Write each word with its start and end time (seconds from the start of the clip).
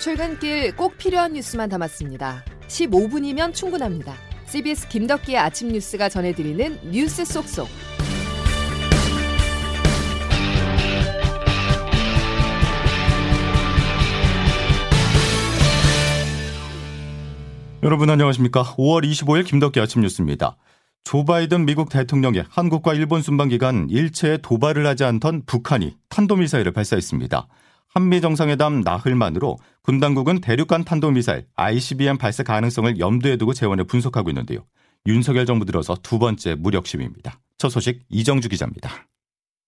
출근길 0.00 0.74
꼭 0.76 0.96
필요한 0.96 1.34
뉴스만 1.34 1.68
담았습니다. 1.68 2.42
15분이면 2.68 3.52
충분합니다. 3.52 4.14
CBS 4.46 4.88
김덕기의 4.88 5.36
아침 5.36 5.68
뉴스가 5.68 6.08
전해드리는 6.08 6.90
뉴스 6.90 7.22
속속. 7.26 7.68
여러분 17.82 18.08
안녕하십니까? 18.08 18.62
5월 18.62 19.04
25일 19.04 19.44
김덕기 19.44 19.80
아침 19.80 20.00
뉴스입니다. 20.00 20.56
조 21.04 21.26
바이든 21.26 21.66
미국 21.66 21.90
대통령이 21.90 22.42
한국과 22.48 22.94
일본 22.94 23.20
순방 23.20 23.48
기간 23.48 23.88
일체의 23.90 24.38
도발을 24.40 24.86
하지 24.86 25.04
않던 25.04 25.42
북한이 25.44 25.96
탄도미사일을 26.08 26.72
발사했습니다. 26.72 27.46
한미 27.92 28.20
정상회담 28.20 28.82
나흘만으로 28.82 29.58
군 29.82 29.98
당국은 29.98 30.40
대륙간 30.40 30.84
탄도미사일 30.84 31.46
ICBM 31.56 32.18
발사 32.18 32.44
가능성을 32.44 33.00
염두에 33.00 33.36
두고 33.36 33.52
재원을 33.52 33.84
분석하고 33.84 34.30
있는데요. 34.30 34.64
윤석열 35.06 35.44
정부 35.44 35.64
들어서 35.64 35.96
두 36.00 36.20
번째 36.20 36.54
무력심입니다. 36.54 37.40
첫 37.58 37.68
소식 37.68 38.02
이정주 38.08 38.48
기자입니다. 38.48 39.08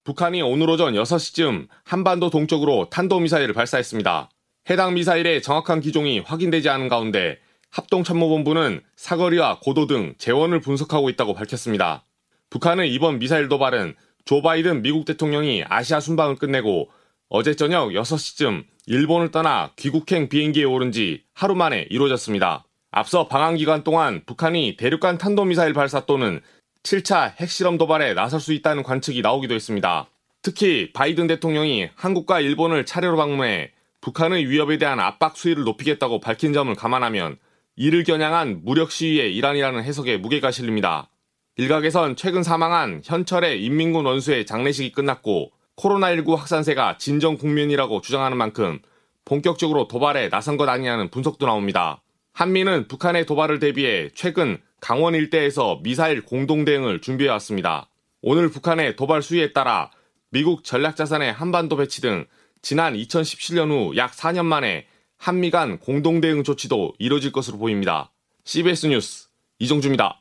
북한이 0.05 0.41
오늘 0.41 0.71
오전 0.71 0.95
6시쯤 0.95 1.67
한반도 1.85 2.31
동쪽으로 2.31 2.89
탄도미사일을 2.91 3.55
발사했습니다. 3.55 4.31
해당 4.71 4.95
미사일의 4.95 5.43
정확한 5.43 5.81
기종이 5.81 6.21
확인되지 6.21 6.69
않은 6.69 6.89
가운데 6.89 7.39
합동참모본부는 7.71 8.83
사거리와 8.95 9.59
고도 9.61 9.89
등 9.89 10.15
재원을 10.19 10.61
분석하고 10.61 11.11
있다고 11.11 11.35
밝혔습니다. 11.35 12.05
북한의 12.51 12.93
이번 12.93 13.19
미사일 13.19 13.49
도발은 13.49 13.95
조 14.25 14.43
바이든 14.43 14.83
미국 14.83 15.07
대통령이 15.07 15.65
아시아 15.69 15.99
순방을 15.99 16.37
끝내고 16.37 16.89
어제 17.35 17.57
저녁 17.57 17.93
6시쯤 17.93 18.63
일본을 18.85 19.31
떠나 19.31 19.73
귀국행 19.77 20.29
비행기에 20.29 20.65
오른 20.65 20.93
지 20.93 21.23
하루 21.33 21.55
만에 21.55 21.87
이루어졌습니다. 21.89 22.67
앞서 22.91 23.27
방한 23.27 23.57
기간 23.57 23.85
동안 23.85 24.23
북한이 24.27 24.77
대륙간 24.77 25.17
탄도미사일 25.17 25.73
발사 25.73 26.05
또는 26.05 26.43
7차 26.83 27.33
핵실험 27.41 27.79
도발에 27.79 28.13
나설 28.13 28.39
수 28.39 28.53
있다는 28.53 28.83
관측이 28.83 29.23
나오기도 29.23 29.55
했습니다. 29.55 30.11
특히 30.43 30.93
바이든 30.93 31.27
대통령이 31.27 31.89
한국과 31.95 32.41
일본을 32.41 32.85
차례로 32.85 33.17
방문해 33.17 33.73
북한의 34.03 34.51
위협에 34.51 34.77
대한 34.77 35.01
압박 35.01 35.35
수위를 35.35 35.65
높이겠다고 35.65 36.21
밝힌 36.21 36.53
점을 36.53 36.75
감안하면 36.75 37.39
이를 37.77 38.05
겨냥한 38.05 38.61
무력 38.63 38.91
시위의 38.91 39.35
일환이라는 39.35 39.83
해석에 39.83 40.19
무게가 40.19 40.51
실립니다. 40.51 41.09
일각에선 41.57 42.15
최근 42.15 42.43
사망한 42.43 43.01
현철의 43.03 43.65
인민군 43.65 44.05
원수의 44.05 44.45
장례식이 44.45 44.93
끝났고 44.93 45.51
코로나19 45.77 46.37
확산세가 46.37 46.99
진정 46.99 47.37
국면이라고 47.37 48.01
주장하는 48.01 48.37
만큼 48.37 48.81
본격적으로 49.25 49.89
도발에 49.89 50.29
나선 50.29 50.57
것 50.57 50.69
아니냐는 50.69 51.09
분석도 51.11 51.47
나옵니다. 51.47 52.03
한미는 52.33 52.89
북한의 52.89 53.27
도발을 53.27 53.59
대비해 53.59 54.11
최근 54.15 54.59
강원 54.81 55.15
일대에서 55.15 55.81
미사일 55.83 56.23
공동 56.23 56.65
대응을 56.65 57.01
준비해 57.01 57.31
왔습니다. 57.31 57.89
오늘 58.21 58.51
북한의 58.51 58.97
도발 58.97 59.23
수위에 59.23 59.53
따라 59.53 59.91
미국 60.31 60.65
전략자산의 60.65 61.33
한반도 61.33 61.77
배치 61.77 62.01
등 62.01 62.27
지난 62.63 62.95
2017년 62.95 63.71
후 63.71 63.97
약 63.97 64.13
4년 64.13 64.45
만에 64.45 64.87
한미 65.19 65.51
간 65.51 65.79
공동 65.79 66.21
대응 66.21 66.43
조치도 66.43 66.95
이뤄질 66.99 67.33
것으로 67.33 67.59
보입니다. 67.59 68.11
CBS 68.45 68.87
뉴스 68.87 69.29
이정주입니다. 69.59 70.21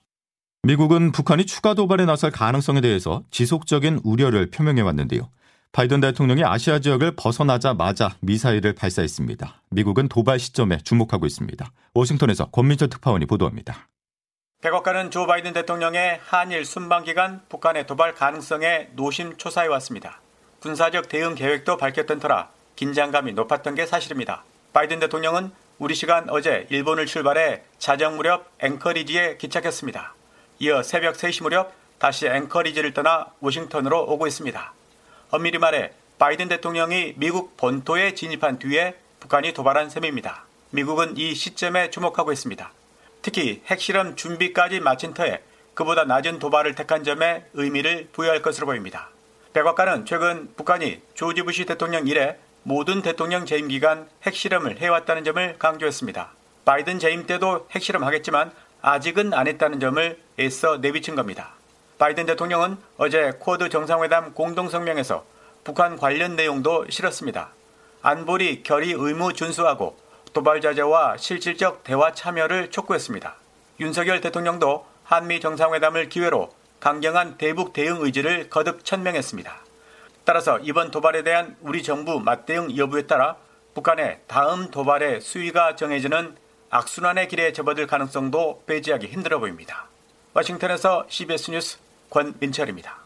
미국은 0.63 1.11
북한이 1.11 1.45
추가 1.45 1.73
도발에 1.73 2.05
나설 2.05 2.30
가능성에 2.30 2.81
대해서 2.81 3.23
지속적인 3.31 4.02
우려를 4.03 4.52
표명해 4.52 4.81
왔는데요. 4.81 5.30
바이든 5.73 6.02
대통령이 6.02 6.44
아시아 6.44 6.80
지역을 6.80 7.16
벗어나자마자 7.16 8.17
미사일을 8.19 8.73
발사했습니다. 8.73 9.61
미국은 9.69 10.09
도발 10.09 10.38
시점에 10.38 10.80
주목하고 10.80 11.25
있습니다. 11.25 11.72
워싱턴에서 11.94 12.47
권민철 12.47 12.89
특파원이 12.89 13.26
보도합니다. 13.26 13.87
백악관은 14.61 15.11
조 15.11 15.26
바이든 15.26 15.54
대통령의 15.54 16.20
한일 16.26 16.65
순방 16.65 17.05
기간 17.05 17.42
북한의 17.48 17.87
도발 17.87 18.14
가능성에 18.15 18.89
노심초사해 18.95 19.70
왔습니다. 19.70 20.20
군사적 20.59 21.08
대응 21.08 21.36
계획도 21.36 21.77
밝혔던 21.77 22.20
터라 22.20 22.49
긴장감이 22.76 23.32
높았던 23.32 23.76
게 23.76 23.86
사실입니다. 23.86 24.43
바이든 24.73 24.99
대통령은 24.99 25.52
우리 25.80 25.95
시간 25.95 26.30
어제 26.30 26.67
일본을 26.70 27.05
출발해 27.05 27.64
자정 27.80 28.17
무렵 28.17 28.52
앵커리지에 28.59 29.38
기착했습니다. 29.38 30.15
이어 30.59 30.83
새벽 30.83 31.15
3시 31.15 31.43
무렵 31.43 31.73
다시 31.98 32.27
앵커리지를 32.27 32.93
떠나 32.93 33.27
워싱턴으로 33.39 34.03
오고 34.11 34.27
있습니다. 34.27 34.73
엄밀히 35.31 35.58
말해 35.58 35.92
바이든 36.19 36.49
대통령이 36.49 37.14
미국 37.15 37.55
본토에 37.55 38.14
진입한 38.14 38.59
뒤에 38.59 38.95
북한이 39.21 39.53
도발한 39.53 39.89
셈입니다. 39.89 40.43
미국은 40.71 41.15
이 41.15 41.33
시점에 41.33 41.89
주목하고 41.89 42.33
있습니다. 42.33 42.71
특히 43.21 43.61
핵실험 43.65 44.17
준비까지 44.17 44.81
마친 44.81 45.14
터에 45.14 45.41
그보다 45.73 46.03
낮은 46.03 46.39
도발을 46.39 46.75
택한 46.75 47.05
점에 47.05 47.45
의미를 47.53 48.09
부여할 48.11 48.41
것으로 48.41 48.67
보입니다. 48.67 49.09
백악관은 49.53 50.05
최근 50.05 50.53
북한이 50.55 51.02
조지 51.14 51.43
부시 51.43 51.65
대통령 51.65 52.08
이래 52.08 52.37
모든 52.64 53.02
대통령 53.02 53.45
재임 53.45 53.70
기간 53.70 54.09
핵실험을 54.23 54.80
해왔다는 54.80 55.23
점을 55.23 55.55
강조했습니다. 55.58 56.31
바이든 56.65 56.99
재임 56.99 57.25
때도 57.25 57.67
핵실험 57.71 58.03
하겠지만 58.03 58.52
아직은 58.81 59.33
안 59.33 59.47
했다는 59.47 59.80
점을 59.80 60.20
애써 60.39 60.77
내비친 60.77 61.15
겁니다. 61.15 61.53
바이든 62.02 62.26
대통령은 62.26 62.78
어제 62.98 63.34
쿼드 63.39 63.70
정상회담 63.70 64.34
공동성명에서 64.34 65.23
북한 65.64 65.98
관련 65.98 66.36
내용도 66.36 66.84
실었습니다. 66.89 67.50
안보리 68.02 68.64
결의 68.64 68.94
의무 68.94 69.34
준수하고 69.34 69.95
도발 70.34 70.62
자제와 70.62 71.17
실질적 71.17 71.84
대화 71.84 72.12
참여를 72.12 72.72
촉구했습니다. 72.72 73.36
윤석열 73.82 74.20
대통령도 74.20 74.84
한미 75.04 75.39
정상회담을 75.42 76.10
기회로 76.10 76.50
강경한 76.80 77.38
대북 77.38 77.72
대응 77.72 78.02
의지를 78.02 78.50
거듭 78.50 78.83
천명했습니다. 78.83 79.56
따라서 80.23 80.58
이번 80.58 80.89
도발에 80.89 81.22
대한 81.22 81.56
우리 81.62 81.83
정부 81.83 82.20
맞대응 82.20 82.78
여부에 82.78 83.06
따라 83.06 83.36
북한의 83.76 84.22
다음 84.26 84.72
도발의 84.72 85.22
수위가 85.22 85.76
정해지는 85.76 86.36
악순환의 86.72 87.28
길에 87.28 87.54
접어들 87.54 87.86
가능성도 87.86 88.64
배제하기 88.66 89.06
힘들어 89.06 89.38
보입니다. 89.38 89.86
워싱턴에서 90.33 91.06
CBS 91.08 91.52
뉴스 91.52 91.90
권민철입니다. 92.11 93.05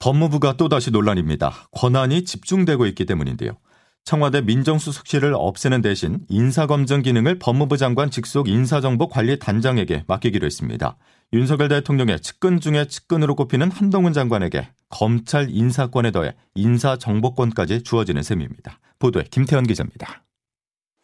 법무부가 0.00 0.58
또다시 0.58 0.90
논란입니다. 0.90 1.68
권한이 1.70 2.24
집중되고 2.24 2.84
있기 2.86 3.06
때문인데요. 3.06 3.56
청와대 4.04 4.42
민정수석실을 4.42 5.32
없애는 5.34 5.80
대신 5.80 6.20
인사검증 6.28 7.00
기능을 7.00 7.38
법무부 7.38 7.78
장관 7.78 8.10
직속 8.10 8.48
인사정보관리단장에게 8.48 10.04
맡기기로 10.06 10.44
했습니다. 10.44 10.98
윤석열 11.32 11.68
대통령의 11.68 12.20
측근 12.20 12.60
중에 12.60 12.86
측근으로 12.86 13.34
꼽히는 13.34 13.70
한동훈 13.70 14.12
장관에게 14.12 14.68
검찰 14.90 15.48
인사권에 15.48 16.10
더해 16.10 16.34
인사정보권까지 16.54 17.82
주어지는 17.82 18.22
셈입니다. 18.22 18.78
보도에 18.98 19.24
김태현 19.30 19.66
기자입니다. 19.66 20.23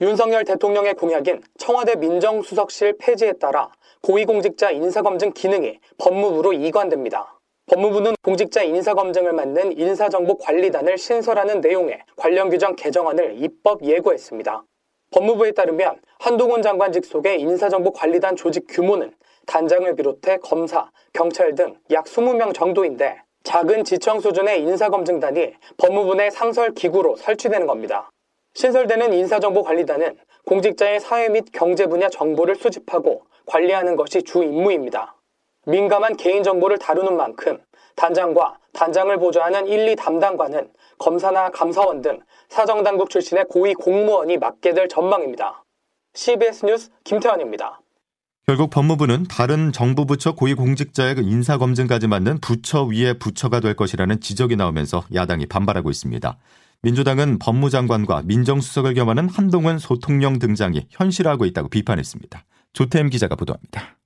윤석열 0.03 0.45
대통령의 0.45 0.95
공약인 0.95 1.43
청와대 1.59 1.95
민정수석실 1.95 2.97
폐지에 2.99 3.35
따라 3.35 3.71
고위공직자 4.03 4.71
인사검증 4.71 5.33
기능이 5.35 5.79
법무부로 5.99 6.55
이관됩니다. 6.55 7.39
법무부는 7.67 8.15
공직자 8.23 8.63
인사검증을 8.63 9.35
맡는 9.35 9.79
인사정보관리단을 9.79 10.97
신설하는 10.97 11.61
내용의 11.61 12.01
관련 12.17 12.49
규정 12.49 12.77
개정안을 12.77 13.43
입법 13.43 13.85
예고했습니다. 13.85 14.65
법무부에 15.11 15.53
따르면 15.53 16.01
한동훈 16.19 16.63
장관 16.63 16.93
직속의 16.93 17.43
인사정보관리단 17.43 18.37
조직 18.37 18.65
규모는 18.71 19.13
단장을 19.47 19.95
비롯해 19.97 20.39
검사, 20.39 20.91
경찰 21.13 21.55
등 21.55 21.77
약 21.91 22.07
20명 22.07 22.55
정도인데 22.55 23.21
작은 23.43 23.85
지청 23.85 24.19
수준의 24.21 24.63
인사검증단이 24.63 25.53
법무부 25.77 26.15
내 26.15 26.31
상설 26.31 26.73
기구로 26.73 27.17
설치되는 27.17 27.67
겁니다. 27.67 28.09
신설되는 28.55 29.13
인사정보관리단은 29.13 30.17
공직자의 30.47 31.01
사회 31.01 31.29
및 31.29 31.47
경제 31.53 31.87
분야 31.87 32.09
정보를 32.09 32.57
수집하고 32.57 33.23
관리하는 33.47 33.97
것이 33.97 34.23
주 34.23 34.43
임무입니다. 34.43 35.17
민감한 35.67 36.17
개인정보를 36.17 36.79
다루는 36.79 37.17
만큼 37.17 37.59
단장과 37.97 38.59
단장을 38.73 39.17
보좌하는 39.19 39.67
1, 39.67 39.89
2 39.89 39.97
담당관은 39.97 40.71
검사나 40.99 41.51
감사원 41.51 42.03
등 42.03 42.21
사정당국 42.49 43.11
출신의 43.11 43.47
고위 43.49 43.75
공무원이 43.75 44.39
맡게 44.39 44.75
될 44.75 44.89
전망입니다. 44.89 45.65
CBS 46.15 46.67
뉴스 46.67 46.91
김태환입니다. 47.05 47.81
결국 48.47 48.71
법무부는 48.71 49.25
다른 49.25 49.71
정부 49.71 50.07
부처 50.07 50.35
고위 50.35 50.55
공직자의 50.55 51.17
그 51.17 51.23
인사 51.23 51.57
검증까지 51.59 52.09
맡는 52.09 52.41
부처 52.41 52.83
위의 52.83 53.19
부처가 53.19 53.61
될 53.61 53.77
것이라는 53.77 54.21
지적이 54.21 54.57
나오면서 54.57 55.05
야당이 55.15 55.47
반발하고 55.47 55.91
있습니다. 55.91 56.37
민주당은 56.83 57.39
법무장관과 57.39 58.23
민정수석을 58.25 58.95
겸하는 58.95 59.29
한동훈 59.29 59.79
소통령 59.79 60.39
등장이 60.39 60.87
현실화하고 60.91 61.45
있다고 61.45 61.69
비판했습니다. 61.69 62.45
조태임 62.73 63.11
기자가 63.11 63.37
보도합니다. 63.37 63.99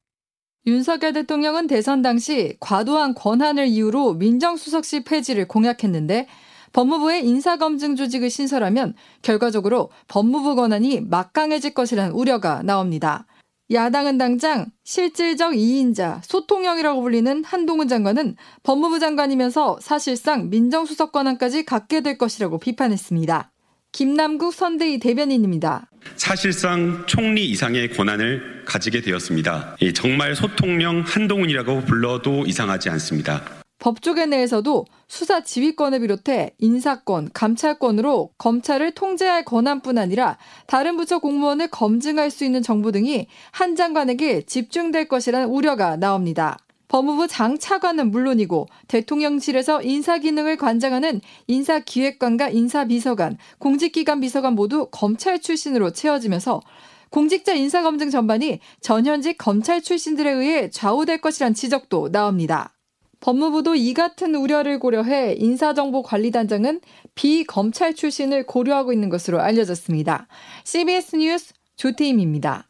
윤석열 0.67 1.13
대통령은 1.13 1.67
대선 1.67 2.03
당시 2.03 2.57
과도한 2.59 3.15
권한을 3.15 3.69
이유로 3.69 4.15
민정수석실 4.15 5.05
폐지를 5.05 5.47
공약했는데 5.47 6.27
법무부의 6.73 7.25
인사검증 7.27 7.95
조직을 7.95 8.31
신설하면 8.31 8.95
결과적으로 9.23 9.91
법무부 10.09 10.57
권한이 10.57 11.03
막강해질 11.03 11.75
것이라는 11.75 12.13
우려가 12.13 12.63
나옵니다. 12.63 13.27
야당은 13.71 14.19
당장 14.19 14.67
실질적 14.85 15.53
2인자, 15.53 16.21
소통형이라고 16.23 17.01
불리는 17.01 17.45
한동훈 17.45 17.89
장관은 17.89 18.37
법무부 18.63 18.99
장관이면서 18.99 19.79
사실상 19.81 20.51
민정수석 20.51 21.13
권한까지 21.13 21.65
갖게 21.65 22.03
될 22.03 22.19
것이라고 22.19 22.59
비판했습니다. 22.59 23.53
김남국 23.93 24.53
선대위 24.53 24.99
대변인입니다. 24.99 25.89
사실상 26.17 27.05
총리 27.07 27.47
이상의 27.47 27.93
권한을 27.93 28.65
가지게 28.67 29.01
되었습니다. 29.01 29.77
정말 29.95 30.35
소통령 30.35 31.01
한동훈이라고 31.01 31.83
불러도 31.83 32.45
이상하지 32.47 32.91
않습니다. 32.91 33.64
법조계 33.85 34.25
내에서도 34.25 34.87
수사 35.09 35.45
지휘권을 35.45 36.01
비롯해 36.01 36.55
인사권, 36.59 37.29
감찰권으로 37.35 38.31
검찰을 38.39 38.93
통제할 38.93 39.45
권한뿐 39.45 39.99
아니라 39.99 40.39
다른 40.67 40.97
부처 40.97 41.19
공무원을 41.19 41.69
검증할 41.69 42.31
수 42.31 42.47
있는 42.47 42.63
정보 42.63 42.93
등이 42.93 43.27
한 43.51 43.77
장관에게 43.77 44.47
집중될 44.47 45.07
것이라는 45.09 45.49
우려가 45.49 45.97
나옵니다. 45.97 46.57
법무부 46.89 47.29
장 47.29 47.59
차관은 47.59 48.11
물론이고 48.11 48.69
대통령실에서 48.89 49.83
인사 49.83 50.17
기능을 50.17 50.57
관장하는 50.57 51.21
인사기획관과 51.47 52.49
인사비서관, 52.49 53.37
공직기관 53.59 54.21
비서관 54.21 54.55
모두 54.55 54.89
검찰 54.93 55.43
출신으로 55.43 55.93
채워지면서 55.93 56.63
공직자 57.11 57.53
인사검증 57.53 58.09
전반이 58.09 58.61
전현직 58.81 59.37
검찰 59.37 59.83
출신들에 59.83 60.33
의해 60.33 60.71
좌우될 60.71 61.21
것이란 61.21 61.53
지적도 61.53 62.11
나옵니다. 62.11 62.74
법무부도 63.25 63.75
이 63.75 63.95
같은 63.95 64.35
우려를 64.35 64.79
고려해 64.79 65.37
인사정보관리단장은 65.39 66.83
비검찰 67.15 67.95
출신을 67.95 68.45
고려하고 68.45 68.93
있는 68.93 69.09
것으로 69.09 69.41
알려졌습니다. 69.41 70.27
CBS 70.65 71.17
뉴스 71.17 71.55
조태임입니다. 71.77 72.69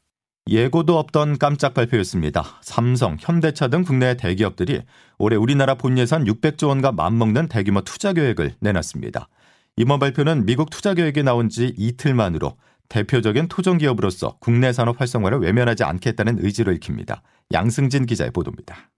예고도 0.49 0.97
없던 0.97 1.39
깜짝 1.39 1.75
발표였습니다. 1.75 2.45
삼성, 2.61 3.17
현대차 3.19 3.67
등 3.67 3.83
국내 3.83 4.17
대기업들이 4.17 4.83
올해 5.19 5.37
우리나라 5.37 5.75
본 5.75 5.99
예산 5.99 6.25
600조 6.25 6.69
원과 6.69 6.93
맞먹는 6.93 7.49
대규모 7.49 7.81
투자 7.81 8.12
계획을 8.12 8.55
내놨습니다. 8.61 9.29
이번 9.77 9.99
발표는 9.99 10.47
미국 10.47 10.71
투자 10.71 10.95
계획이 10.95 11.25
나온 11.25 11.49
지 11.49 11.75
이틀 11.77 12.15
만으로 12.15 12.57
대표적인 12.89 13.49
토종 13.49 13.79
기업으로서 13.79 14.37
국내 14.39 14.73
산업 14.73 15.00
활성화를 15.00 15.41
외면하지 15.41 15.83
않겠다는 15.83 16.39
의지를 16.45 16.77
익힙니다. 16.77 17.23
양승진 17.53 18.07
기자의 18.07 18.31
보도입니다. 18.31 18.93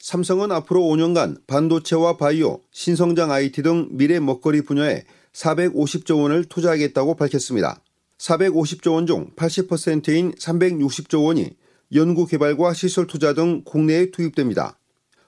삼성은 0.00 0.50
앞으로 0.50 0.80
5년간 0.80 1.46
반도체와 1.46 2.16
바이오, 2.16 2.60
신성장 2.72 3.30
IT 3.30 3.62
등 3.62 3.88
미래 3.90 4.18
먹거리 4.18 4.62
분야에 4.62 5.04
450조 5.34 6.22
원을 6.22 6.44
투자하겠다고 6.46 7.16
밝혔습니다. 7.16 7.80
450조 8.18 8.94
원 8.94 9.06
중 9.06 9.30
80%인 9.36 10.32
360조 10.32 11.26
원이 11.26 11.50
연구 11.94 12.26
개발과 12.26 12.72
시설 12.72 13.06
투자 13.06 13.34
등 13.34 13.62
국내에 13.64 14.10
투입됩니다. 14.10 14.78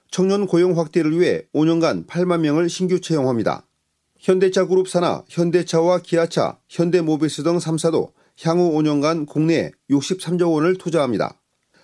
청년 0.09 0.47
고용 0.47 0.77
확대를 0.77 1.19
위해 1.19 1.43
5년간 1.53 2.07
8만 2.07 2.39
명을 2.39 2.67
신규 2.69 2.99
채용합니다. 2.99 3.67
현대차 4.17 4.65
그룹 4.65 4.87
산하 4.87 5.23
현대차와 5.27 5.99
기아차, 5.99 6.57
현대모비스 6.69 7.43
등 7.43 7.57
3사도 7.57 8.11
향후 8.41 8.71
5년간 8.71 9.27
국내에 9.27 9.71
63조 9.91 10.51
원을 10.51 10.77
투자합니다. 10.77 11.39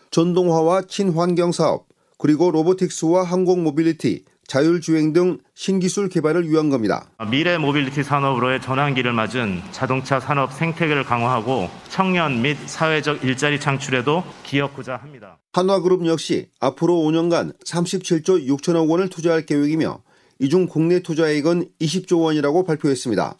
전동화와 0.10 0.84
친환경 0.88 1.52
사업, 1.52 1.89
그리고 2.20 2.52
robotics와 2.52 3.24
항공 3.24 3.64
모빌리티, 3.64 4.26
자율주행 4.46 5.14
등 5.14 5.40
신기술 5.56 6.10
개발을 6.10 6.50
위한 6.50 6.70
겁니다. 6.70 7.10
미래 7.32 7.58
모빌리티 7.58 8.04
산업으로의 8.04 8.62
전환기를 8.62 9.14
맞은 9.14 9.62
자동차 9.72 10.20
산업 10.20 10.52
생태계를 10.52 11.06
강화하고 11.06 11.70
청년 11.90 12.42
및 12.42 12.58
사회적 12.66 13.24
일자리 13.24 13.60
창출에도 13.60 14.24
기여하고자 14.44 14.98
합니다. 14.98 15.40
한화그룹 15.54 16.06
역시 16.08 16.50
앞으로 16.60 16.96
5년간 16.96 17.58
37조 17.64 18.48
6천억 18.48 18.90
원을 18.90 19.10
투자할 19.10 19.46
계획이며 19.46 20.02
이 20.40 20.50
중 20.50 20.68
국내 20.68 21.02
투자액은 21.02 21.70
20조 21.80 22.22
원이라고 22.22 22.64
발표했습니다. 22.66 23.36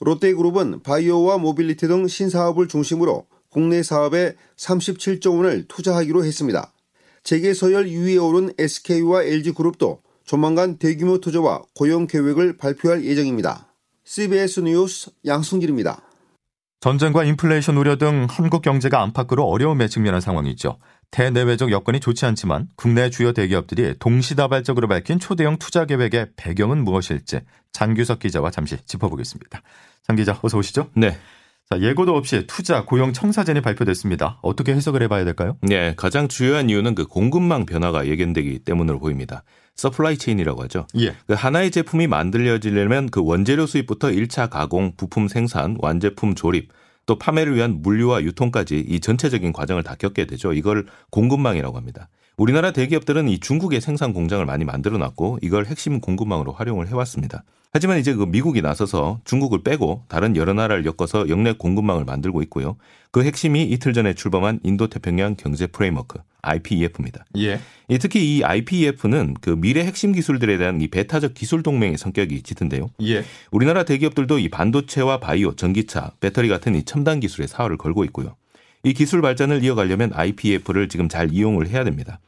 롯데그룹은 0.00 0.82
바이오와 0.82 1.38
모빌리티 1.38 1.86
등 1.86 2.08
신사업을 2.08 2.68
중심으로 2.68 3.26
국내 3.50 3.82
사업에 3.82 4.34
37조 4.56 5.36
원을 5.36 5.66
투자하기로 5.68 6.24
했습니다. 6.24 6.72
세계 7.28 7.52
서열 7.52 7.84
2위에 7.84 8.26
오른 8.26 8.50
SK와 8.58 9.22
LG그룹도 9.22 10.00
조만간 10.24 10.78
대규모 10.78 11.20
투자와 11.20 11.60
고용 11.74 12.06
계획을 12.06 12.56
발표할 12.56 13.04
예정입니다. 13.04 13.66
CBS 14.04 14.60
뉴스 14.60 15.10
양승길입니다. 15.26 16.00
전쟁과 16.80 17.24
인플레이션 17.24 17.76
우려 17.76 17.96
등 17.96 18.26
한국 18.30 18.62
경제가 18.62 19.02
안팎으로 19.02 19.44
어려움에 19.44 19.88
직면한 19.88 20.22
상황이죠. 20.22 20.78
대내외적 21.10 21.70
여건이 21.70 22.00
좋지 22.00 22.24
않지만 22.24 22.68
국내 22.76 23.10
주요 23.10 23.34
대기업들이 23.34 23.98
동시다발적으로 23.98 24.88
밝힌 24.88 25.18
초대형 25.18 25.58
투자 25.58 25.84
계획의 25.84 26.28
배경은 26.36 26.82
무엇일지 26.82 27.40
장규석 27.72 28.20
기자와 28.20 28.50
잠시 28.50 28.78
짚어보겠습니다. 28.86 29.60
장 30.02 30.16
기자, 30.16 30.38
어서 30.40 30.56
오시죠. 30.56 30.88
네. 30.96 31.14
자, 31.70 31.78
예고도 31.82 32.16
없이 32.16 32.46
투자 32.46 32.86
고용 32.86 33.12
청사진이 33.12 33.60
발표됐습니다. 33.60 34.38
어떻게 34.40 34.72
해석을 34.72 35.02
해봐야 35.02 35.26
될까요? 35.26 35.58
네, 35.60 35.92
가장 35.96 36.26
주요한 36.26 36.70
이유는 36.70 36.94
그 36.94 37.06
공급망 37.06 37.66
변화가 37.66 38.06
예견되기 38.06 38.60
때문으로 38.60 38.98
보입니다. 38.98 39.42
supply 39.74 40.16
chain이라고 40.16 40.62
하죠. 40.62 40.86
예. 40.98 41.14
그 41.26 41.34
하나의 41.34 41.70
제품이 41.70 42.06
만들어지려면 42.06 43.10
그 43.10 43.22
원재료 43.22 43.66
수입부터 43.66 44.08
1차 44.08 44.48
가공, 44.48 44.94
부품 44.96 45.28
생산, 45.28 45.76
완제품 45.78 46.34
조립, 46.34 46.72
또 47.04 47.18
판매를 47.18 47.54
위한 47.54 47.82
물류와 47.82 48.22
유통까지 48.22 48.86
이 48.88 49.00
전체적인 49.00 49.52
과정을 49.52 49.82
다 49.82 49.94
겪게 49.94 50.24
되죠. 50.24 50.54
이걸 50.54 50.86
공급망이라고 51.10 51.76
합니다. 51.76 52.08
우리나라 52.38 52.70
대기업들은 52.70 53.28
이 53.28 53.40
중국의 53.40 53.80
생산 53.80 54.12
공장을 54.12 54.46
많이 54.46 54.64
만들어 54.64 54.96
놨고 54.96 55.40
이걸 55.42 55.66
핵심 55.66 56.00
공급망으로 56.00 56.52
활용을 56.52 56.86
해왔습니다. 56.86 57.42
하지만 57.72 57.98
이제 57.98 58.14
그 58.14 58.22
미국이 58.22 58.62
나서서 58.62 59.20
중국을 59.24 59.64
빼고 59.64 60.04
다른 60.06 60.36
여러 60.36 60.52
나라를 60.52 60.86
엮어서 60.86 61.28
역내 61.28 61.54
공급망을 61.54 62.04
만들고 62.04 62.40
있고요. 62.42 62.76
그 63.10 63.24
핵심이 63.24 63.64
이틀 63.64 63.92
전에 63.92 64.14
출범한 64.14 64.60
인도태평양 64.62 65.34
경제 65.36 65.66
프레임워크 65.66 66.20
IPEF입니다. 66.42 67.26
예. 67.38 67.58
특히 67.98 68.36
이 68.36 68.44
IPEF는 68.44 69.34
그 69.40 69.50
미래 69.50 69.84
핵심 69.84 70.12
기술들에 70.12 70.58
대한 70.58 70.80
이 70.80 70.86
배타적 70.86 71.34
기술 71.34 71.64
동맹의 71.64 71.98
성격이 71.98 72.42
짙은데요. 72.42 72.88
예. 73.02 73.24
우리나라 73.50 73.82
대기업들도 73.82 74.38
이 74.38 74.48
반도체와 74.48 75.18
바이오, 75.18 75.56
전기차, 75.56 76.12
배터리 76.20 76.48
같은 76.48 76.76
이 76.76 76.84
첨단 76.84 77.18
기술에 77.18 77.48
사활을 77.48 77.78
걸고 77.78 78.04
있고요. 78.04 78.36
이 78.84 78.92
기술 78.94 79.22
발전을 79.22 79.64
이어가려면 79.64 80.12
IPEF를 80.14 80.88
지금 80.88 81.08
잘 81.08 81.32
이용을 81.32 81.68
해야 81.68 81.82
됩니다. 81.82 82.20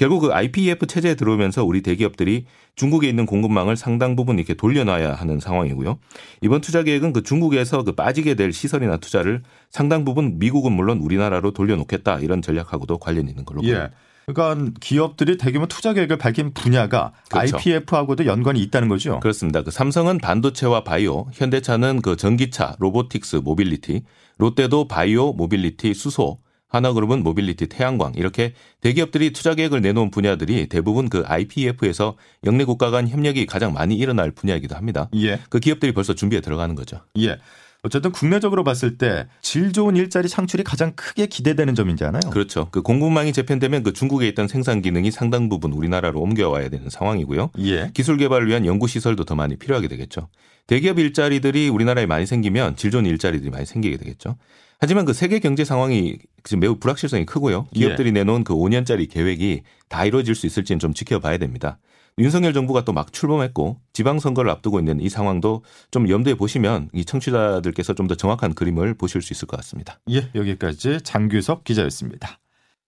결국 0.00 0.20
그 0.20 0.32
IPEF 0.32 0.86
체제에 0.86 1.14
들어오면서 1.14 1.62
우리 1.62 1.82
대기업들이 1.82 2.46
중국에 2.74 3.06
있는 3.06 3.26
공급망을 3.26 3.76
상당 3.76 4.16
부분 4.16 4.38
이렇게 4.38 4.54
돌려놔야 4.54 5.12
하는 5.12 5.40
상황이고요. 5.40 5.98
이번 6.40 6.62
투자 6.62 6.82
계획은 6.82 7.12
그 7.12 7.22
중국에서 7.22 7.82
그 7.82 7.92
빠지게 7.92 8.32
될 8.32 8.50
시설이나 8.50 8.96
투자를 8.96 9.42
상당 9.68 10.06
부분 10.06 10.38
미국은 10.38 10.72
물론 10.72 11.00
우리나라로 11.00 11.50
돌려놓겠다 11.50 12.20
이런 12.20 12.40
전략하고도 12.40 12.96
관련 12.96 13.28
있는 13.28 13.44
걸로 13.44 13.62
예. 13.64 13.72
보입니다. 13.72 13.90
그러니까 14.24 14.72
기업들이 14.80 15.36
대규모 15.36 15.66
투자 15.66 15.92
계획을 15.92 16.16
밝힌 16.16 16.54
분야가 16.54 17.12
그렇죠. 17.28 17.58
IPEF하고도 17.58 18.24
연관이 18.24 18.62
있다는 18.62 18.88
거죠. 18.88 19.20
그렇습니다. 19.20 19.62
그 19.62 19.70
삼성은 19.70 20.16
반도체와 20.16 20.82
바이오, 20.82 21.26
현대차는 21.34 22.00
그 22.00 22.16
전기차, 22.16 22.76
robotics, 22.78 23.36
mobility, 23.44 24.04
롯데도 24.38 24.88
바이오, 24.88 25.34
모빌리티, 25.34 25.92
수소, 25.92 26.38
하나그룹은 26.70 27.22
모빌리티, 27.22 27.66
태양광 27.68 28.12
이렇게 28.16 28.54
대기업들이 28.80 29.32
투자 29.32 29.54
계획을 29.54 29.80
내놓은 29.82 30.10
분야들이 30.10 30.68
대부분 30.68 31.08
그 31.08 31.22
IPEF에서 31.26 32.16
영내 32.46 32.64
국가 32.64 32.90
간 32.90 33.08
협력이 33.08 33.46
가장 33.46 33.72
많이 33.72 33.96
일어날 33.96 34.30
분야이기도 34.30 34.74
합니다. 34.76 35.08
예. 35.16 35.40
그 35.50 35.60
기업들이 35.60 35.92
벌써 35.92 36.14
준비에 36.14 36.40
들어가는 36.40 36.74
거죠. 36.74 37.00
예. 37.18 37.38
어쨌든 37.82 38.12
국내적으로 38.12 38.62
봤을 38.62 38.98
때 38.98 39.26
질 39.40 39.72
좋은 39.72 39.96
일자리 39.96 40.28
창출이 40.28 40.64
가장 40.64 40.92
크게 40.94 41.26
기대되는 41.26 41.74
점이잖아요. 41.74 42.30
그렇죠. 42.30 42.68
그 42.70 42.82
공급망이 42.82 43.32
재편되면 43.32 43.82
그 43.82 43.92
중국에 43.92 44.28
있던 44.28 44.48
생산 44.48 44.82
기능이 44.82 45.10
상당 45.10 45.48
부분 45.48 45.72
우리나라로 45.72 46.20
옮겨와야 46.20 46.68
되는 46.68 46.88
상황이고요. 46.90 47.50
예. 47.60 47.90
기술 47.94 48.16
개발을 48.18 48.48
위한 48.48 48.66
연구 48.66 48.86
시설도 48.86 49.24
더 49.24 49.34
많이 49.34 49.56
필요하게 49.56 49.88
되겠죠. 49.88 50.28
대기업 50.66 50.98
일자리들이 50.98 51.68
우리나라에 51.68 52.06
많이 52.06 52.26
생기면 52.26 52.76
질 52.76 52.90
좋은 52.90 53.06
일자리들이 53.06 53.50
많이 53.50 53.66
생기게 53.66 53.96
되겠죠. 53.96 54.36
하지만 54.80 55.04
그 55.04 55.12
세계 55.12 55.38
경제 55.40 55.64
상황이 55.64 56.16
지금 56.42 56.60
매우 56.60 56.76
불확실성이 56.76 57.26
크고요. 57.26 57.66
기업들이 57.74 58.12
내놓은 58.12 58.44
그 58.44 58.54
5년짜리 58.54 59.10
계획이 59.10 59.62
다 59.88 60.06
이루어질 60.06 60.34
수 60.34 60.46
있을지는 60.46 60.78
좀 60.78 60.94
지켜봐야 60.94 61.36
됩니다. 61.36 61.78
윤석열 62.18 62.52
정부가 62.54 62.84
또 62.84 62.92
막 62.92 63.12
출범했고 63.12 63.78
지방선거를 63.92 64.50
앞두고 64.50 64.78
있는 64.78 65.00
이 65.00 65.08
상황도 65.08 65.62
좀 65.90 66.08
염두에 66.08 66.34
보시면 66.34 66.88
이 66.94 67.04
청취자들께서 67.04 67.94
좀 67.94 68.08
더 68.08 68.14
정확한 68.14 68.54
그림을 68.54 68.94
보실 68.94 69.20
수 69.22 69.32
있을 69.34 69.46
것 69.46 69.56
같습니다. 69.58 70.00
예, 70.10 70.28
여기까지 70.34 71.00
장규석 71.02 71.64
기자였습니다. 71.64 72.38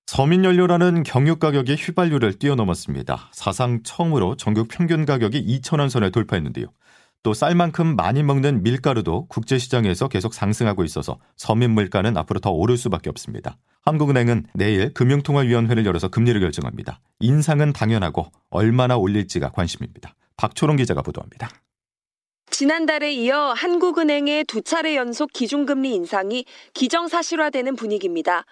서민연료라는 0.06 1.04
경유 1.04 1.36
가격이 1.36 1.74
휘발유를 1.76 2.38
뛰어넘었습니다. 2.38 3.30
사상 3.32 3.82
처음으로 3.82 4.36
전국 4.36 4.68
평균 4.68 5.04
가격이 5.06 5.60
2천원 5.60 5.88
선에 5.88 6.10
돌파했는데요. 6.10 6.66
또 7.22 7.34
쌀만큼 7.34 7.94
많이 7.94 8.22
먹는 8.22 8.62
밀가루도 8.62 9.26
국제시장에서 9.28 10.08
계속 10.08 10.34
상승하고 10.34 10.82
있어서 10.84 11.18
서민 11.36 11.70
물가는 11.70 12.16
앞으로 12.16 12.40
더 12.40 12.50
오를 12.50 12.76
수밖에 12.76 13.10
없습니다. 13.10 13.58
한국은행은 13.82 14.46
내일 14.54 14.92
금융통화위원회를 14.94 15.86
열어서 15.86 16.08
금리를 16.08 16.40
결정합니다. 16.40 17.00
인상은 17.20 17.72
당연하고 17.72 18.26
얼마나 18.50 18.96
올릴지가 18.96 19.50
관심입니다. 19.50 20.14
박초롱 20.36 20.76
기자가 20.76 21.02
보도합니다. 21.02 21.48
지난달에 22.50 23.12
이어 23.12 23.52
한국은행의 23.56 24.44
두 24.44 24.60
차례 24.62 24.94
연속 24.94 25.32
기준금리 25.32 25.94
인상이 25.94 26.44
기정사실화되는 26.74 27.76
분위기입니다. 27.76 28.44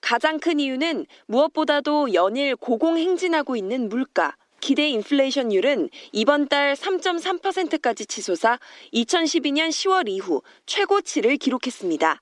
가장 0.00 0.38
큰 0.38 0.60
이유는 0.60 1.06
무엇보다도 1.26 2.12
연일 2.12 2.54
고공행진하고 2.56 3.56
있는 3.56 3.88
물가. 3.88 4.36
기대 4.66 4.88
인플레이션율은 4.88 5.90
이번 6.10 6.48
달 6.48 6.74
3.3%까지 6.74 8.04
치솟아 8.04 8.58
2012년 8.92 9.68
10월 9.68 10.08
이후 10.08 10.42
최고치를 10.66 11.36
기록했습니다. 11.36 12.20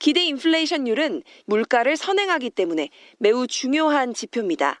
기대 0.00 0.24
인플레이션율은 0.24 1.22
물가를 1.46 1.96
선행하기 1.96 2.50
때문에 2.50 2.88
매우 3.18 3.46
중요한 3.46 4.12
지표입니다. 4.12 4.80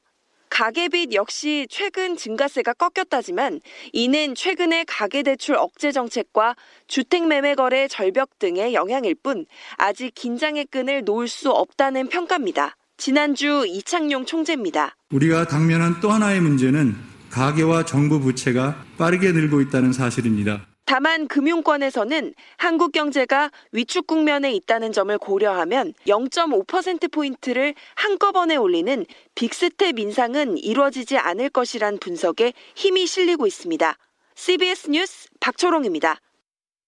가계빚 0.50 1.14
역시 1.14 1.68
최근 1.70 2.16
증가세가 2.16 2.72
꺾였다지만 2.72 3.60
이는 3.92 4.34
최근의 4.34 4.84
가계대출 4.86 5.54
억제 5.54 5.92
정책과 5.92 6.56
주택매매 6.88 7.54
거래 7.54 7.86
절벽 7.86 8.40
등의 8.40 8.74
영향일 8.74 9.14
뿐 9.14 9.46
아직 9.76 10.12
긴장의 10.16 10.64
끈을 10.64 11.04
놓을 11.04 11.28
수 11.28 11.52
없다는 11.52 12.08
평가입니다. 12.08 12.74
지난주 12.96 13.64
이창용 13.66 14.24
총재입니다. 14.24 14.96
우리가 15.10 15.46
당면한 15.46 16.00
또 16.00 16.10
하나의 16.10 16.40
문제는 16.40 16.94
가계와 17.34 17.84
정부 17.84 18.20
부채가 18.20 18.76
빠르게 18.96 19.32
늘고 19.32 19.60
있다는 19.62 19.92
사실입니다. 19.92 20.66
다만 20.84 21.26
금융권에서는 21.26 22.32
한국 22.58 22.92
경제가 22.92 23.50
위축 23.72 24.06
국면에 24.06 24.52
있다는 24.52 24.92
점을 24.92 25.16
고려하면 25.18 25.94
0.5%포인트를 26.06 27.74
한꺼번에 27.96 28.54
올리는 28.54 29.04
빅스텝 29.34 29.98
인상은 29.98 30.58
이루어지지 30.58 31.18
않을 31.18 31.48
것이란 31.48 31.98
분석에 31.98 32.52
힘이 32.76 33.08
실리고 33.08 33.48
있습니다. 33.48 33.96
CBS 34.36 34.90
뉴스 34.90 35.28
박초롱입니다. 35.40 36.20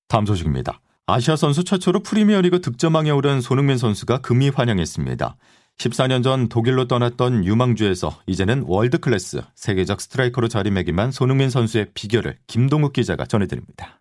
다음 0.07 0.26
소식입니다. 0.26 0.81
아시아 1.07 1.35
선수 1.35 1.65
최초로 1.65 2.05
프리미어리그 2.05 2.61
득점왕에 2.61 3.11
오른 3.11 3.41
손흥민 3.41 3.79
선수가 3.79 4.19
금의환향했습니다. 4.19 5.37
14년 5.78 6.23
전 6.23 6.49
독일로 6.49 6.87
떠났던 6.88 7.45
유망주에서 7.45 8.23
이제는 8.26 8.64
월드클래스 8.66 9.42
세계적 9.54 10.00
스트라이커로 10.00 10.49
자리매김한 10.49 11.11
손흥민 11.11 11.50
선수의 11.50 11.88
비결을 11.92 12.38
김동욱 12.47 12.92
기자가 12.95 13.26
전해드립니다. 13.26 14.00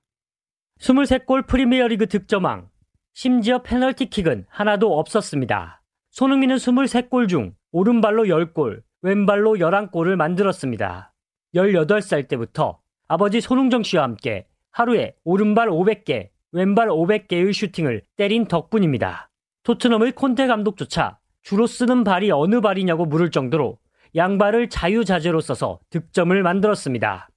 23골 0.79 1.48
프리미어리그 1.48 2.08
득점왕, 2.08 2.70
심지어 3.13 3.62
페널티킥은 3.62 4.46
하나도 4.50 4.98
없었습니다. 4.98 5.82
손흥민은 6.12 6.58
23골 6.58 7.27
중 7.27 7.53
오른발로 7.72 8.24
10골, 8.24 8.82
왼발로 9.01 9.55
11골을 9.55 10.15
만들었습니다. 10.15 11.13
18살 11.55 12.27
때부터 12.27 12.79
아버지 13.08 13.41
손흥정 13.41 13.84
씨와 13.84 14.03
함께 14.03 14.48
하루에 14.72 15.15
오른발 15.24 15.70
500개, 15.70 16.29
왼발 16.51 16.88
500개의 16.88 17.53
슈팅을 17.53 18.01
때린 18.17 18.48
덕분입니다. 18.48 19.29
토트넘의 19.63 20.13
콘테 20.13 20.48
감독조차 20.48 21.20
주로 21.46 21.68
쓰는 21.68 22.04
발이 22.04 22.32
어느 22.32 22.60
발이냐고 22.60 23.06
물을 23.06 23.30
정도로 23.30 23.78
양발을 24.16 24.68
자유자재로 24.68 25.42
써서 25.42 25.78
득점을 25.92 26.42
만들었습니다. 26.42 27.30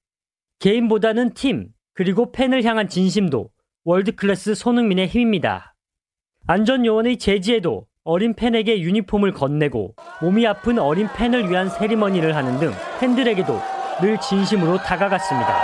개인보다는 0.57 1.35
팀, 1.35 1.67
그리고 1.93 2.31
팬을 2.31 2.63
향한 2.63 2.89
진심도 2.89 3.51
월드클래스 3.85 4.55
손흥민의 4.55 5.07
힘입니다. 5.07 5.75
안전요원의 6.47 7.17
제지에도 7.17 7.85
어린 8.03 8.33
팬에게 8.33 8.81
유니폼을 8.81 9.33
건네고 9.33 9.93
몸이 10.23 10.47
아픈 10.47 10.79
어린 10.79 11.07
팬을 11.15 11.47
위한 11.47 11.69
세리머니를 11.69 12.35
하는 12.35 12.59
등 12.59 12.71
팬들에게도 12.99 13.61
늘 14.01 14.19
진심으로 14.19 14.77
다가갔습니다. 14.77 15.61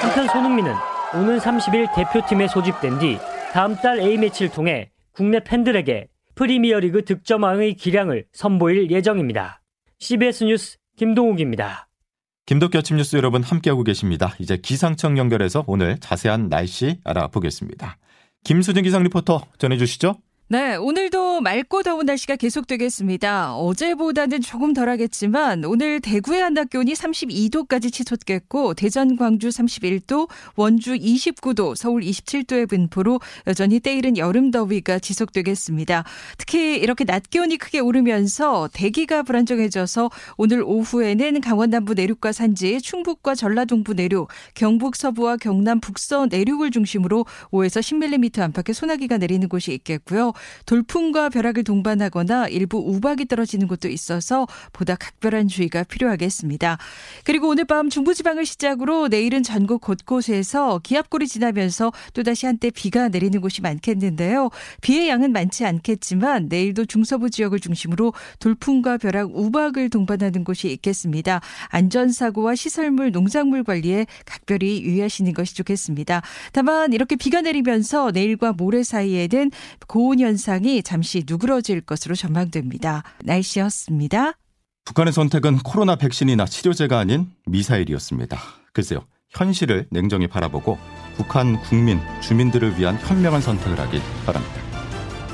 한편 0.00 0.26
손흥민은 0.26 0.72
오는 1.14 1.38
30일 1.38 1.94
대표팀에 1.94 2.48
소집된 2.48 2.98
뒤 2.98 3.18
다음 3.52 3.76
달 3.76 4.00
A매치를 4.00 4.50
통해 4.50 4.90
국내 5.12 5.38
팬들에게 5.38 6.08
프리미어리그 6.40 7.04
득점왕의 7.04 7.74
기량을 7.74 8.24
선보일 8.32 8.90
예정입니다. 8.90 9.60
CBS 9.98 10.44
뉴스 10.44 10.78
김동욱입니다. 10.96 11.90
김덕기 12.46 12.78
아침 12.78 12.96
뉴스 12.96 13.16
여러분 13.16 13.42
함께하고 13.42 13.84
계십니다. 13.84 14.34
이제 14.38 14.56
기상청 14.56 15.18
연결해서 15.18 15.64
오늘 15.66 15.98
자세한 15.98 16.48
날씨 16.48 16.98
알아보겠습니다. 17.04 17.98
김수진 18.42 18.84
기상 18.84 19.02
리포터 19.02 19.42
전해주시죠. 19.58 20.16
네, 20.52 20.74
오늘도 20.74 21.42
맑고 21.42 21.84
더운 21.84 22.06
날씨가 22.06 22.34
계속되겠습니다. 22.34 23.54
어제보다는 23.54 24.40
조금 24.40 24.74
덜하겠지만 24.74 25.64
오늘 25.64 26.00
대구의 26.00 26.40
한낮 26.40 26.70
기온이 26.70 26.92
32도까지 26.92 27.92
치솟겠고 27.92 28.74
대전, 28.74 29.16
광주 29.16 29.48
31도, 29.48 30.28
원주 30.56 30.96
29도, 30.96 31.76
서울 31.76 32.02
27도의 32.02 32.68
분포로 32.68 33.20
여전히 33.46 33.78
때이른 33.78 34.16
여름 34.16 34.50
더위가 34.50 34.98
지속되겠습니다. 34.98 36.02
특히 36.36 36.78
이렇게 36.78 37.04
낮 37.04 37.30
기온이 37.30 37.56
크게 37.56 37.78
오르면서 37.78 38.68
대기가 38.72 39.22
불안정해져서 39.22 40.10
오늘 40.36 40.64
오후에는 40.64 41.42
강원 41.42 41.70
남부 41.70 41.94
내륙과 41.94 42.32
산지, 42.32 42.80
충북과 42.80 43.36
전라동부 43.36 43.94
내륙, 43.94 44.26
경북 44.54 44.96
서부와 44.96 45.36
경남 45.36 45.78
북서 45.78 46.26
내륙을 46.28 46.72
중심으로 46.72 47.24
5에서 47.52 47.78
10mm 47.78 48.40
안팎의 48.40 48.74
소나기가 48.74 49.16
내리는 49.16 49.48
곳이 49.48 49.72
있겠고요. 49.74 50.32
돌풍과 50.66 51.28
벼락을 51.28 51.64
동반하거나 51.64 52.48
일부 52.48 52.78
우박이 52.78 53.26
떨어지는 53.26 53.66
곳도 53.68 53.88
있어서 53.88 54.46
보다 54.72 54.94
각별한 54.94 55.48
주의가 55.48 55.84
필요하겠습니다. 55.84 56.78
그리고 57.24 57.48
오늘 57.48 57.64
밤 57.64 57.90
중부지방을 57.90 58.46
시작으로 58.46 59.08
내일은 59.08 59.42
전국 59.42 59.80
곳곳에서 59.80 60.78
기압골이 60.82 61.26
지나면서 61.26 61.92
또다시 62.14 62.46
한때 62.46 62.70
비가 62.70 63.08
내리는 63.08 63.40
곳이 63.40 63.60
많겠는데요. 63.62 64.50
비의 64.80 65.08
양은 65.08 65.32
많지 65.32 65.64
않겠지만 65.64 66.46
내일도 66.48 66.84
중서부 66.84 67.30
지역을 67.30 67.60
중심으로 67.60 68.12
돌풍과 68.38 68.98
벼락, 68.98 69.30
우박을 69.34 69.90
동반하는 69.90 70.44
곳이 70.44 70.70
있겠습니다. 70.72 71.40
안전사고와 71.68 72.54
시설물, 72.54 73.12
농작물 73.12 73.64
관리에 73.64 74.06
각별히 74.24 74.82
유의하시는 74.82 75.32
것이 75.32 75.54
좋겠습니다. 75.56 76.22
다만 76.52 76.92
이렇게 76.92 77.16
비가 77.16 77.40
내리면서 77.40 78.10
내일과 78.10 78.52
모레 78.52 78.82
사이에는 78.82 79.50
고온 79.86 80.20
현상이 80.30 80.84
잠시 80.84 81.24
누그러질 81.26 81.80
것으로 81.80 82.14
전망됩니다. 82.14 83.02
날씨였습니다. 83.24 84.34
북한의 84.84 85.12
선택은 85.12 85.58
코로나 85.58 85.96
백신이나 85.96 86.46
치료제가 86.46 87.00
아닌 87.00 87.32
미사일이었습니다. 87.46 88.38
글쎄요, 88.72 89.00
현실을 89.30 89.88
냉정히 89.90 90.28
바라보고 90.28 90.78
북한 91.16 91.60
국민, 91.62 91.98
주민들을 92.22 92.78
위한 92.78 92.96
현명한 92.96 93.40
선택을 93.42 93.78
하길 93.80 94.00
바랍니다. 94.24 94.54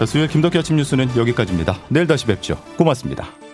수요일 0.06 0.28
김덕기 0.28 0.58
아침 0.58 0.76
뉴스는 0.76 1.14
여기까지입니다. 1.14 1.78
내일 1.90 2.06
다시 2.06 2.24
뵙죠. 2.26 2.56
고맙습니다. 2.78 3.45